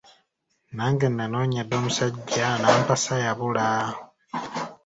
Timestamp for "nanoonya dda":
1.11-1.75